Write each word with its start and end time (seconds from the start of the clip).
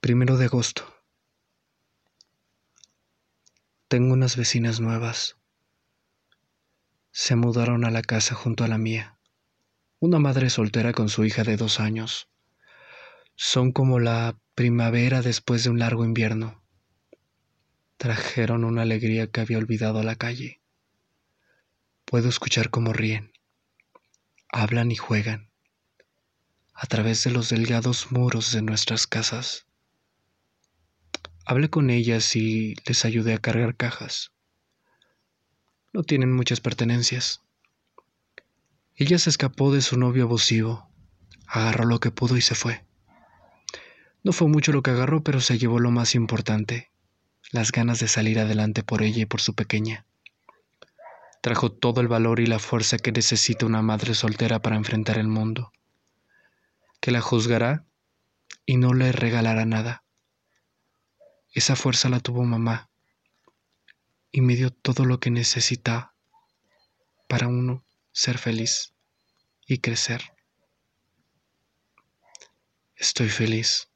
Primero 0.00 0.38
de 0.38 0.46
agosto. 0.46 0.82
Tengo 3.86 4.14
unas 4.14 4.34
vecinas 4.36 4.80
nuevas. 4.80 5.36
Se 7.10 7.36
mudaron 7.36 7.84
a 7.84 7.90
la 7.90 8.00
casa 8.00 8.34
junto 8.34 8.64
a 8.64 8.68
la 8.68 8.78
mía. 8.78 9.18
Una 9.98 10.18
madre 10.18 10.48
soltera 10.48 10.94
con 10.94 11.10
su 11.10 11.26
hija 11.26 11.42
de 11.44 11.58
dos 11.58 11.80
años. 11.80 12.30
Son 13.34 13.72
como 13.72 13.98
la 13.98 14.38
primavera 14.54 15.20
después 15.20 15.64
de 15.64 15.70
un 15.70 15.78
largo 15.78 16.06
invierno. 16.06 16.64
Trajeron 17.98 18.64
una 18.64 18.82
alegría 18.82 19.26
que 19.26 19.42
había 19.42 19.58
olvidado 19.58 19.98
a 19.98 20.02
la 20.02 20.16
calle. 20.16 20.62
Puedo 22.06 22.30
escuchar 22.30 22.70
cómo 22.70 22.94
ríen, 22.94 23.32
hablan 24.50 24.90
y 24.92 24.96
juegan 24.96 25.50
a 26.72 26.86
través 26.86 27.22
de 27.24 27.32
los 27.32 27.50
delgados 27.50 28.10
muros 28.10 28.52
de 28.52 28.62
nuestras 28.62 29.06
casas. 29.06 29.66
Hablé 31.50 31.68
con 31.68 31.90
ellas 31.90 32.36
y 32.36 32.76
les 32.86 33.04
ayudé 33.04 33.34
a 33.34 33.40
cargar 33.40 33.74
cajas. 33.74 34.30
No 35.92 36.04
tienen 36.04 36.32
muchas 36.32 36.60
pertenencias. 36.60 37.42
Ella 38.94 39.18
se 39.18 39.30
escapó 39.30 39.72
de 39.72 39.82
su 39.82 39.98
novio 39.98 40.22
abusivo, 40.22 40.88
agarró 41.48 41.86
lo 41.86 41.98
que 41.98 42.12
pudo 42.12 42.36
y 42.36 42.40
se 42.40 42.54
fue. 42.54 42.84
No 44.22 44.32
fue 44.32 44.46
mucho 44.46 44.70
lo 44.70 44.84
que 44.84 44.92
agarró, 44.92 45.24
pero 45.24 45.40
se 45.40 45.58
llevó 45.58 45.80
lo 45.80 45.90
más 45.90 46.14
importante, 46.14 46.92
las 47.50 47.72
ganas 47.72 47.98
de 47.98 48.06
salir 48.06 48.38
adelante 48.38 48.84
por 48.84 49.02
ella 49.02 49.22
y 49.22 49.26
por 49.26 49.40
su 49.40 49.56
pequeña. 49.56 50.06
Trajo 51.42 51.72
todo 51.72 52.00
el 52.00 52.06
valor 52.06 52.38
y 52.38 52.46
la 52.46 52.60
fuerza 52.60 52.96
que 52.96 53.10
necesita 53.10 53.66
una 53.66 53.82
madre 53.82 54.14
soltera 54.14 54.62
para 54.62 54.76
enfrentar 54.76 55.18
el 55.18 55.26
mundo, 55.26 55.72
que 57.00 57.10
la 57.10 57.20
juzgará 57.20 57.86
y 58.66 58.76
no 58.76 58.94
le 58.94 59.10
regalará 59.10 59.64
nada 59.66 60.04
esa 61.52 61.76
fuerza 61.76 62.08
la 62.08 62.20
tuvo 62.20 62.44
mamá 62.44 62.90
y 64.30 64.40
me 64.40 64.54
dio 64.56 64.70
todo 64.70 65.04
lo 65.04 65.18
que 65.18 65.30
necesita 65.30 66.14
para 67.28 67.48
uno 67.48 67.84
ser 68.12 68.38
feliz 68.38 68.94
y 69.66 69.78
crecer. 69.78 70.22
Estoy 72.96 73.28
feliz. 73.28 73.89